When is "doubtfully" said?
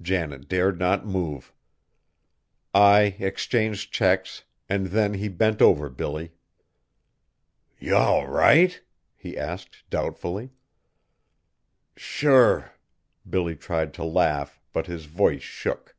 9.88-10.50